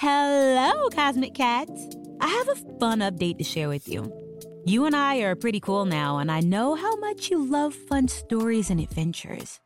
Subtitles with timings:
[0.00, 1.88] Hello, Cosmic Cats.
[2.20, 4.12] I have a fun update to share with you.
[4.64, 8.06] You and I are pretty cool now, and I know how much you love fun
[8.06, 9.58] stories and adventures.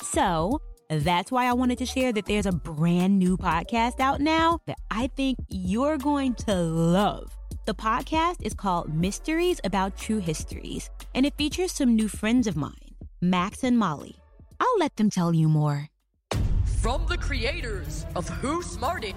[0.00, 4.60] So, that's why I wanted to share that there's a brand new podcast out now
[4.68, 7.28] that I think you're going to love.
[7.66, 12.54] The podcast is called Mysteries About True Histories, and it features some new friends of
[12.54, 14.14] mine, Max and Molly.
[14.60, 15.88] I'll let them tell you more.
[16.80, 19.16] From the creators of Who Smarted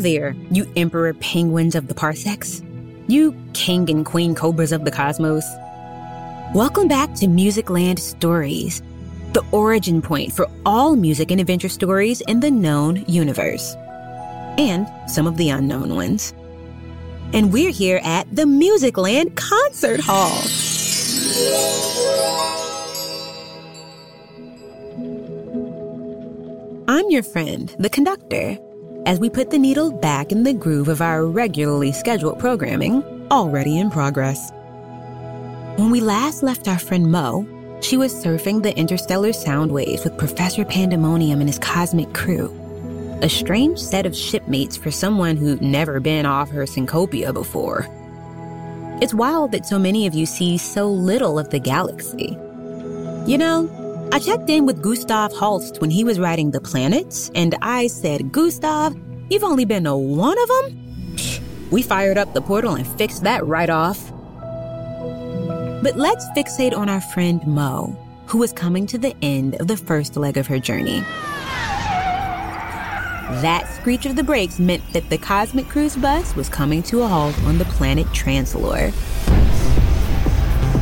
[0.00, 2.62] There, you emperor penguins of the parsecs.
[3.06, 5.44] You king and queen cobras of the cosmos.
[6.54, 8.82] Welcome back to Musicland Stories,
[9.34, 13.74] the origin point for all music and adventure stories in the known universe,
[14.58, 16.32] and some of the unknown ones.
[17.32, 20.40] And we're here at the Musicland Concert Hall.
[26.88, 28.58] I'm your friend, the conductor,
[29.06, 33.78] as we put the needle back in the groove of our regularly scheduled programming, already
[33.78, 34.52] in progress.
[35.76, 37.46] When we last left our friend Mo,
[37.80, 42.54] she was surfing the interstellar sound waves with Professor Pandemonium and his cosmic crew.
[43.22, 47.86] A strange set of shipmates for someone who'd never been off her syncopia before.
[49.00, 52.36] It's wild that so many of you see so little of the galaxy.
[53.26, 53.66] You know,
[54.12, 58.32] I checked in with Gustav Holst when he was writing The Planets, and I said,
[58.32, 58.96] Gustav,
[59.28, 61.16] you've only been to one of them?
[61.70, 64.10] We fired up the portal and fixed that right off.
[65.82, 69.76] But let's fixate on our friend Mo, who was coming to the end of the
[69.76, 71.00] first leg of her journey.
[73.40, 77.06] That screech of the brakes meant that the Cosmic Cruise bus was coming to a
[77.06, 78.90] halt on the planet Trancelore.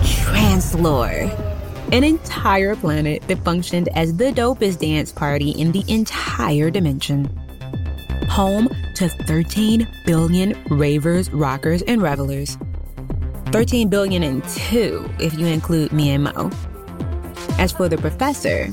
[0.01, 1.48] Trancelore,
[1.93, 7.25] an entire planet that functioned as the dopest dance party in the entire dimension.
[8.29, 12.59] Home to 13 billion ravers, rockers, and revelers.
[13.47, 16.51] 13 billion and two if you include me and Mo.
[17.59, 18.69] As for the professor,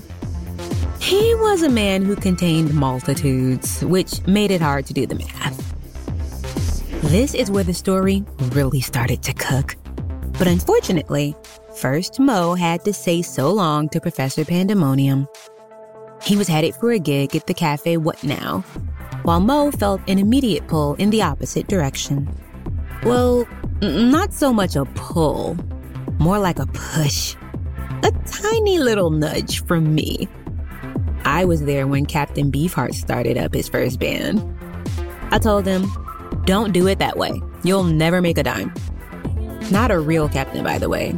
[0.99, 5.55] he was a man who contained multitudes, which made it hard to do the math.
[7.03, 9.77] This is where the story really started to cook.
[10.37, 11.35] But unfortunately,
[11.75, 15.27] first Mo had to say so long to Professor Pandemonium.
[16.21, 18.61] He was headed for a gig at the cafe What Now,
[19.23, 22.29] while Mo felt an immediate pull in the opposite direction.
[23.03, 23.47] Well,
[23.81, 25.57] not so much a pull,
[26.19, 27.35] more like a push.
[28.03, 30.27] A tiny little nudge from me.
[31.25, 34.41] I was there when Captain Beefheart started up his first band.
[35.31, 35.91] I told him,
[36.45, 37.41] don't do it that way.
[37.63, 38.73] You'll never make a dime.
[39.71, 41.15] Not a real captain, by the way.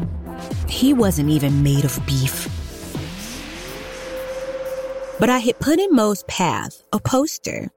[0.69, 2.47] He wasn't even made of beef.
[5.19, 7.69] But I had put in Mo's path a poster,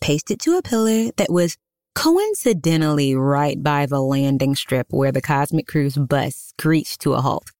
[0.00, 1.56] pasted to a pillar that was
[1.94, 7.50] coincidentally right by the landing strip where the Cosmic Cruise bus screeched to a halt.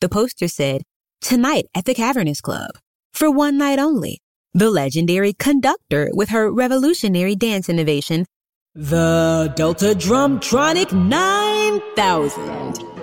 [0.00, 0.82] The poster said,
[1.20, 2.70] Tonight at the Cavernous Club,
[3.12, 4.18] for one night only,
[4.52, 8.26] the legendary conductor with her revolutionary dance innovation,
[8.74, 12.93] the Delta Drumtronic 9000.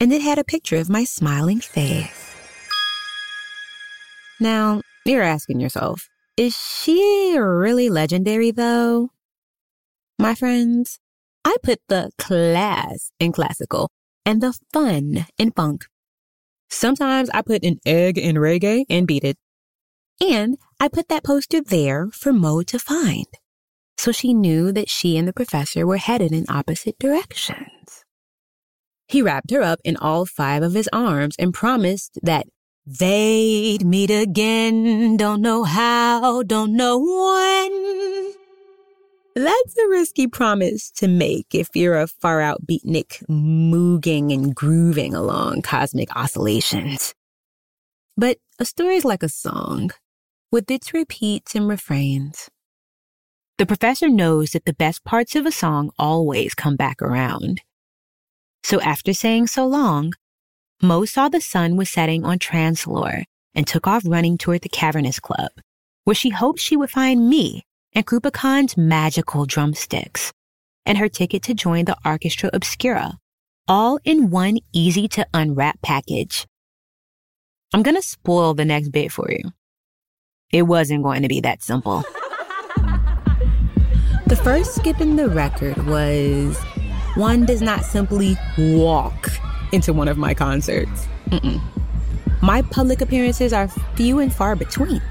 [0.00, 2.36] And it had a picture of my smiling face.
[4.40, 9.10] Now, you're asking yourself, is she really legendary though?
[10.18, 11.00] My friends,
[11.44, 13.90] I put the class in classical
[14.24, 15.86] and the fun in funk.
[16.70, 19.36] Sometimes I put an egg in reggae and beat it.
[20.20, 23.26] And I put that poster there for Mo to find.
[23.96, 28.04] So she knew that she and the professor were headed in opposite directions.
[29.08, 32.46] He wrapped her up in all five of his arms and promised that
[32.86, 35.16] they'd meet again.
[35.16, 38.34] Don't know how, don't know when.
[39.34, 45.14] That's a risky promise to make if you're a far out beatnik mooging and grooving
[45.14, 47.14] along cosmic oscillations.
[48.16, 49.90] But a story's like a song.
[50.50, 52.48] with its repeats and refrains.
[53.58, 57.60] The professor knows that the best parts of a song always come back around.
[58.62, 60.12] So after saying so long,
[60.82, 63.24] Mo saw the sun was setting on Trancelore
[63.54, 65.50] and took off running toward the Cavernous Club,
[66.04, 67.64] where she hoped she would find me
[67.94, 70.32] and Krupa Khan's magical drumsticks
[70.86, 73.18] and her ticket to join the Arkestra Obscura,
[73.66, 76.46] all in one easy to unwrap package.
[77.74, 79.50] I'm gonna spoil the next bit for you.
[80.52, 81.98] It wasn't going to be that simple.
[84.26, 86.58] the first skip in the record was
[87.18, 89.28] one does not simply walk
[89.72, 91.08] into one of my concerts.
[91.30, 91.60] Mm-mm.
[92.40, 93.66] My public appearances are
[93.96, 95.02] few and far between.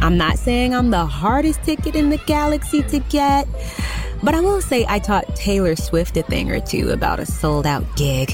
[0.00, 3.46] I'm not saying I'm the hardest ticket in the galaxy to get,
[4.22, 7.66] but I will say I taught Taylor Swift a thing or two about a sold
[7.66, 8.32] out gig.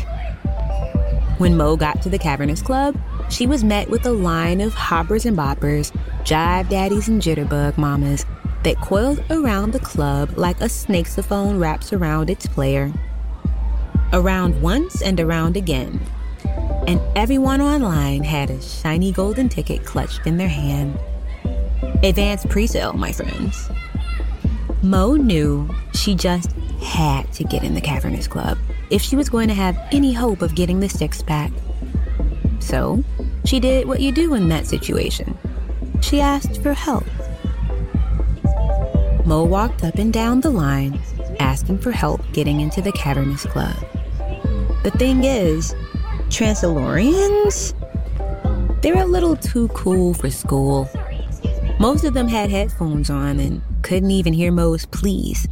[1.39, 2.97] When Mo got to the Cavernous Club,
[3.31, 5.91] she was met with a line of hoppers and boppers,
[6.23, 8.25] jive daddies and jitterbug mamas
[8.67, 12.93] that coiled around the club like a snakesophone wraps around its player.
[14.13, 16.01] Around once and around again.
[16.89, 20.99] And everyone online had a shiny golden ticket clutched in their hand.
[22.03, 23.71] Advanced pre-sale, my friends.
[24.83, 26.51] Mo knew she just
[26.83, 28.59] had to get in the Cavernous Club
[28.91, 31.53] if she was going to have any hope of getting the six pack.
[32.59, 33.05] So,
[33.45, 35.39] she did what you do in that situation.
[36.01, 37.05] She asked for help.
[39.27, 41.01] Mo walked up and down the line,
[41.41, 43.75] asking for help getting into the Cavernous Club.
[44.85, 45.75] The thing is,
[46.29, 47.75] Transalorians?
[48.83, 50.89] They're a little too cool for school.
[51.81, 55.49] Most of them had headphones on and couldn't even hear Mo's pleas.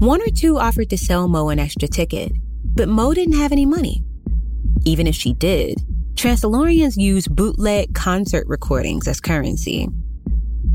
[0.00, 2.32] One or two offered to sell Mo an extra ticket,
[2.64, 4.04] but Mo didn't have any money.
[4.84, 5.78] Even if she did,
[6.14, 9.88] Transalorians use bootleg concert recordings as currency.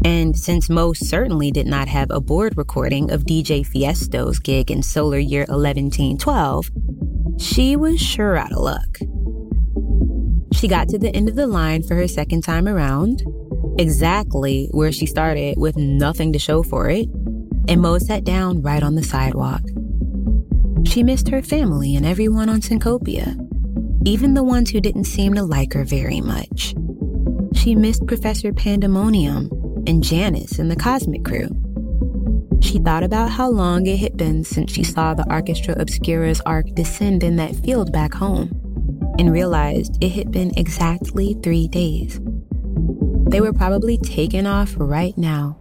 [0.05, 4.83] And since Mo certainly did not have a board recording of DJ Fiesto's gig in
[4.83, 6.69] solar year 1112,
[7.39, 8.99] she was sure out of luck.
[10.53, 13.23] She got to the end of the line for her second time around,
[13.79, 17.07] exactly where she started with nothing to show for it,
[17.69, 19.61] and Mo sat down right on the sidewalk.
[20.85, 23.37] She missed her family and everyone on Syncopia,
[24.05, 26.75] even the ones who didn't seem to like her very much.
[27.53, 29.49] She missed Professor Pandemonium
[29.87, 31.49] and Janice and the Cosmic Crew.
[32.61, 36.73] She thought about how long it had been since she saw the Arkestra Obscura's arc
[36.73, 38.51] descend in that field back home,
[39.19, 42.19] and realized it had been exactly three days.
[43.27, 45.57] They were probably taken off right now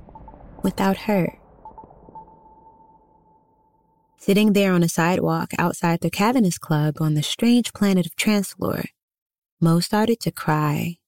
[0.63, 1.39] without her.
[4.19, 8.87] Sitting there on a sidewalk outside the Cavernous Club on the strange planet of Trancelore,
[9.61, 10.99] Mo started to cry.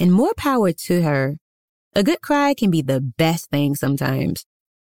[0.00, 1.36] And more power to her.
[1.94, 4.46] A good cry can be the best thing sometimes.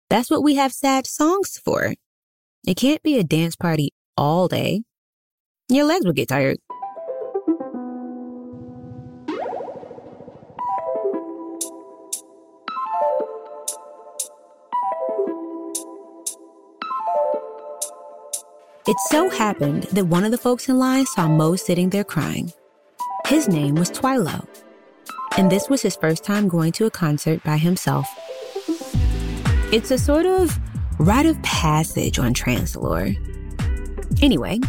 [0.10, 1.94] That's what we have sad songs for.
[2.66, 4.82] It can't be a dance party all day.
[5.70, 6.58] Your legs will get tired.
[18.88, 22.52] It so happened that one of the folks in line saw Mo sitting there crying.
[23.28, 24.48] His name was Twilo,
[25.38, 28.08] and this was his first time going to a concert by himself.
[29.72, 30.58] It's a sort of
[31.00, 33.16] rite of passage on Trancelore.
[34.22, 34.60] Anyway,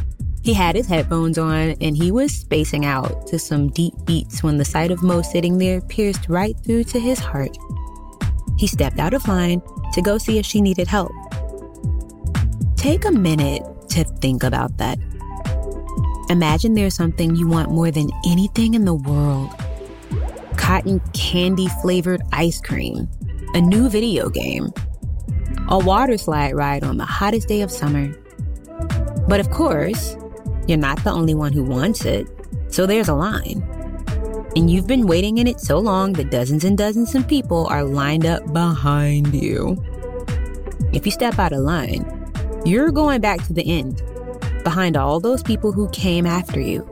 [0.43, 4.59] he had his headphones on and he was spacing out to some deep beats when
[4.59, 7.57] the sight of Mo sitting there pierced right through to his heart.
[8.59, 9.63] He stepped out of line
[9.93, 11.13] to go see if she needed help.
[12.77, 14.99] Take a minute to think about that.
[16.29, 19.51] Imagine there's something you want more than anything in the world
[20.67, 23.09] cotton candy flavored ice cream,
[23.55, 24.69] a new video game,
[25.69, 28.13] a water slide ride on the hottest day of summer.
[29.29, 30.17] But of course,
[30.67, 32.27] you're not the only one who wants it,
[32.67, 33.63] so there's a line.
[34.57, 37.85] And you've been waiting in it so long that dozens and dozens of people are
[37.85, 39.81] lined up behind you.
[40.93, 42.05] If you step out of line,
[42.65, 44.03] you're going back to the end,
[44.65, 46.91] behind all those people who came after you.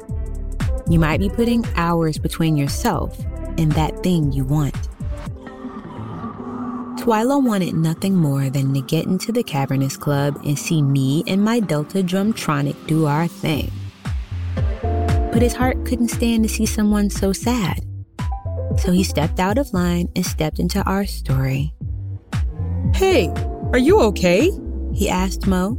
[0.89, 3.19] You might be putting hours between yourself
[3.59, 4.75] and that thing you want.
[6.99, 11.45] Twilo wanted nothing more than to get into the Cavernous Club and see me and
[11.45, 13.71] my Delta Drumtronic do our thing.
[15.33, 17.85] But his heart couldn't stand to see someone so sad.
[18.79, 21.75] So he stepped out of line and stepped into our story.
[22.95, 23.29] Hey,
[23.73, 24.51] are you okay?
[24.95, 25.73] he asked Mo.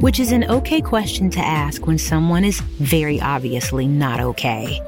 [0.00, 4.80] Which is an okay question to ask when someone is very obviously not okay.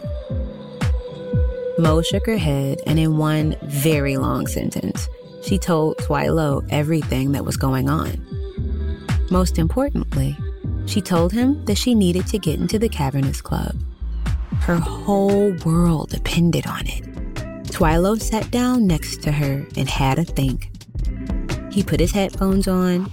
[1.78, 5.08] Mo shook her head, and in one very long sentence,
[5.42, 8.20] she told Twilo everything that was going on.
[9.30, 10.36] Most importantly,
[10.86, 13.76] she told him that she needed to get into the Cavernous Club.
[14.60, 17.04] Her whole world depended on it.
[17.70, 20.70] Twilo sat down next to her and had a think.
[21.70, 23.08] He put his headphones on,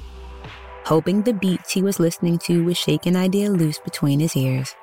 [0.85, 4.73] hoping the beats he was listening to would shake an idea loose between his ears.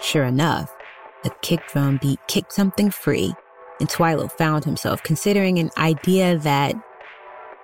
[0.00, 0.74] Sure enough,
[1.22, 3.34] the kick drum beat kicked something free,
[3.78, 6.74] and Twilo found himself considering an idea that,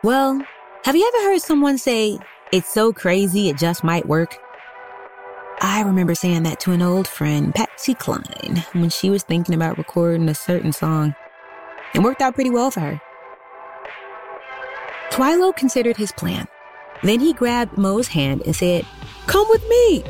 [0.02, 0.40] well,
[0.84, 2.18] have you ever heard someone say,
[2.52, 4.36] it's so crazy it just might work?
[5.60, 9.78] I remember saying that to an old friend, Patsy Cline, when she was thinking about
[9.78, 11.14] recording a certain song.
[11.94, 13.00] It worked out pretty well for her.
[15.10, 16.46] Twilo considered his plan.
[17.02, 18.84] Then he grabbed Mo's hand and said,
[19.26, 20.04] Come with me.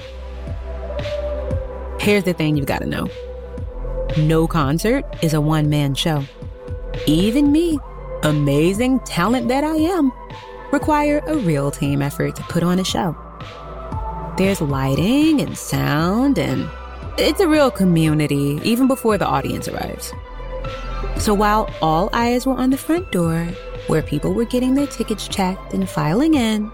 [2.01, 3.09] Here's the thing you've got to know
[4.17, 6.25] no concert is a one man show.
[7.07, 7.79] Even me,
[8.23, 10.13] amazing talent that I am,
[10.73, 13.17] require a real team effort to put on a show.
[14.37, 16.69] There's lighting and sound, and
[17.19, 20.13] it's a real community even before the audience arrives.
[21.19, 23.45] So while all eyes were on the front door,
[23.87, 26.71] where people were getting their tickets checked and filing in,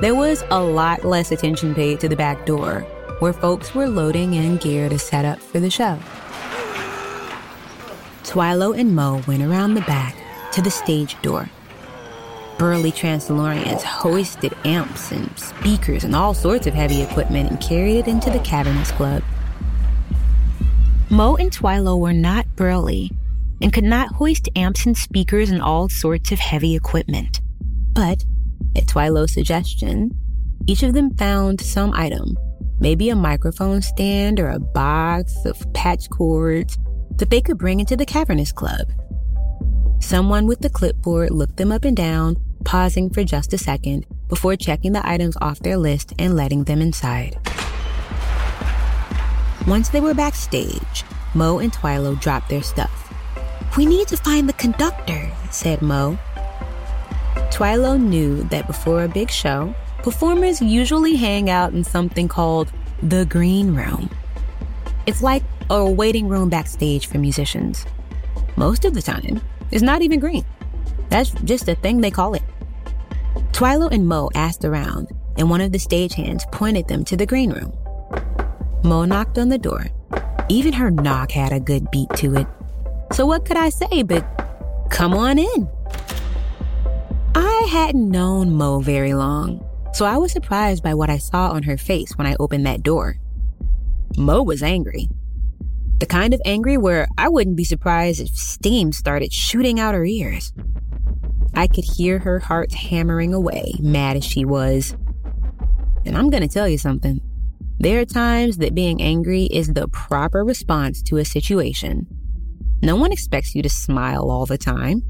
[0.00, 2.80] there was a lot less attention paid to the back door,
[3.18, 5.98] where folks were loading in gear to set up for the show.
[8.28, 10.14] Twilo and Mo went around the back
[10.52, 11.48] to the stage door.
[12.58, 18.06] Burly Transilorians hoisted amps and speakers and all sorts of heavy equipment and carried it
[18.06, 19.22] into the Cavernous Club.
[21.08, 23.10] Mo and Twilo were not burly
[23.62, 27.40] and could not hoist amps and speakers and all sorts of heavy equipment.
[27.94, 28.26] But,
[28.76, 30.10] at Twilo's suggestion,
[30.66, 32.36] each of them found some item,
[32.78, 36.76] maybe a microphone stand or a box of patch cords,
[37.18, 38.88] that they could bring into the Cavernous Club.
[40.00, 44.56] Someone with the clipboard looked them up and down, pausing for just a second before
[44.56, 47.36] checking the items off their list and letting them inside.
[49.66, 53.12] Once they were backstage, Mo and Twilo dropped their stuff.
[53.76, 56.18] We need to find the conductor, said Mo.
[57.50, 62.72] Twilo knew that before a big show, performers usually hang out in something called
[63.02, 64.08] the green room.
[65.06, 67.84] It's like a waiting room backstage for musicians.
[68.56, 70.44] Most of the time, it's not even green.
[71.10, 72.42] That's just a thing they call it.
[73.52, 77.50] Twilo and Mo asked around, and one of the stagehands pointed them to the green
[77.50, 77.72] room.
[78.82, 79.86] Mo knocked on the door.
[80.48, 82.46] Even her knock had a good beat to it.
[83.12, 84.24] So what could I say but
[84.90, 85.68] come on in?
[87.34, 91.62] I hadn't known Mo very long, so I was surprised by what I saw on
[91.64, 93.16] her face when I opened that door.
[94.16, 95.08] Mo was angry.
[95.98, 100.04] The kind of angry where I wouldn't be surprised if steam started shooting out her
[100.04, 100.52] ears.
[101.54, 104.96] I could hear her heart hammering away, mad as she was.
[106.06, 107.20] And I'm gonna tell you something.
[107.80, 112.06] There are times that being angry is the proper response to a situation.
[112.82, 115.02] No one expects you to smile all the time.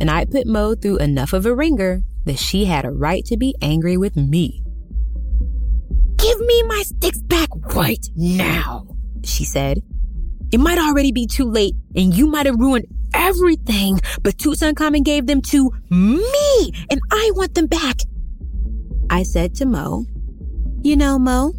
[0.00, 3.36] And I put Mo through enough of a ringer that she had a right to
[3.36, 4.62] be angry with me.
[6.16, 8.86] Give me my sticks back right now,
[9.24, 9.82] she said.
[10.50, 15.26] It might already be too late and you might have ruined everything, but Tutankhamun gave
[15.26, 17.96] them to me and I want them back.
[19.10, 20.04] I said to Mo,
[20.82, 21.54] You know, Mo,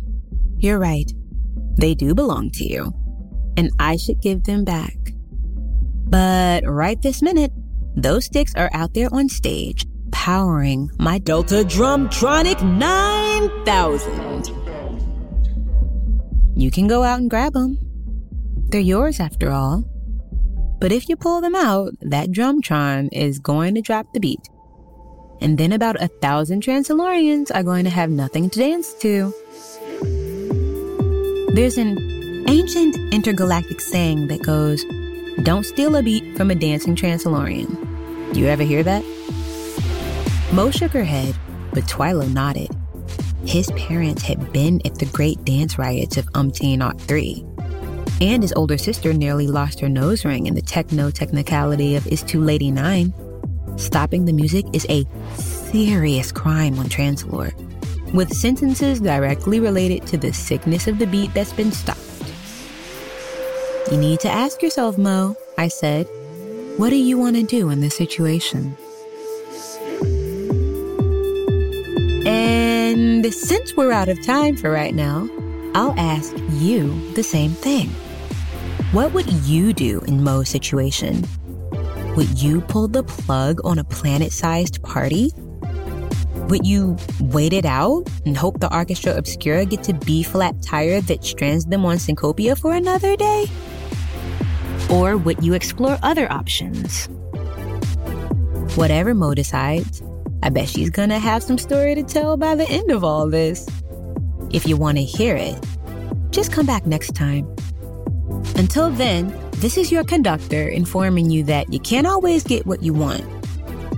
[0.57, 1.11] you're right.
[1.77, 2.91] They do belong to you,
[3.55, 4.97] and I should give them back.
[6.09, 7.51] But right this minute,
[7.95, 14.51] those sticks are out there on stage, powering my Delta Drumtronic 9000.
[16.55, 17.88] You can go out and grab them.
[18.69, 19.83] They're yours after all.
[20.79, 24.47] But if you pull them out, that Drumtron is going to drop the beat.
[25.41, 29.33] And then about a thousand Transilorians are going to have nothing to dance to.
[31.55, 31.97] There's an
[32.47, 34.85] ancient intergalactic saying that goes,
[35.43, 38.35] don't steal a beat from a dancing Transilorian.
[38.35, 39.03] You ever hear that?
[40.53, 41.35] Mo shook her head,
[41.73, 42.69] but Twilo nodded.
[43.45, 47.45] His parents had been at the great dance riots of Umpteen 3,
[48.21, 52.23] and his older sister nearly lost her nose ring in the techno technicality of Is
[52.23, 53.13] Too Lady 9.
[53.77, 57.53] Stopping the music is a serious crime on Trancelore,
[58.13, 61.99] with sentences directly related to the sickness of the beat that's been stopped.
[63.91, 66.07] You need to ask yourself, Mo, I said,
[66.77, 68.75] what do you want to do in this situation?
[72.25, 75.29] And since we're out of time for right now,
[75.73, 77.89] I'll ask you the same thing.
[78.91, 81.23] What would you do in Mo's situation?
[82.15, 85.31] Would you pull the plug on a planet sized party?
[86.47, 91.01] Would you wait it out and hope the Arkestra Obscura get to B flat tire
[91.01, 93.45] that strands them on Syncopia for another day?
[94.89, 97.07] Or would you explore other options?
[98.75, 100.01] Whatever Mo decides,
[100.41, 103.67] I bet she's gonna have some story to tell by the end of all this.
[104.51, 105.63] If you wanna hear it,
[106.31, 107.47] just come back next time.
[108.55, 112.93] Until then, this is your conductor informing you that you can't always get what you
[112.93, 113.23] want.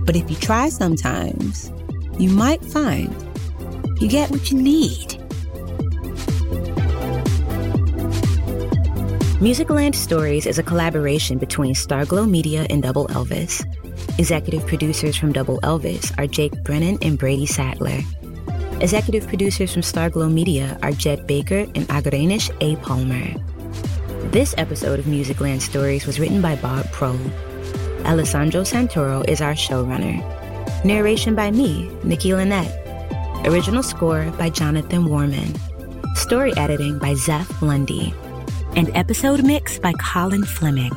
[0.06, 1.72] But if you try sometimes,
[2.18, 3.14] you might find
[4.02, 5.18] you get what you need.
[9.42, 13.66] Musicland Stories is a collaboration between Starglow Media and Double Elvis.
[14.20, 18.02] Executive producers from Double Elvis are Jake Brennan and Brady Sadler.
[18.82, 22.76] Executive producers from Starglow Media are Jed Baker and Agrenish A.
[22.78, 23.34] Palmer.
[24.30, 27.20] This episode of Musicland Stories was written by Bob Prohl.
[28.06, 30.24] Alessandro Santoro is our showrunner.
[30.86, 32.72] Narration by me, Nikki Lynette.
[33.46, 35.54] Original score by Jonathan Warman.
[36.16, 38.14] Story editing by Zeph Lundy.
[38.78, 40.94] And episode mix by Colin Fleming.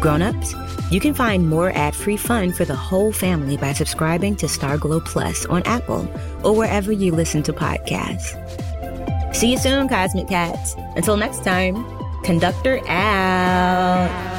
[0.00, 0.54] Grown-ups,
[0.92, 5.44] you can find more ad-free fun for the whole family by subscribing to Starglow Plus
[5.46, 6.08] on Apple
[6.44, 8.63] or wherever you listen to podcasts.
[9.34, 10.76] See you soon, Cosmic Cats.
[10.96, 11.84] Until next time,
[12.22, 14.33] Conductor out.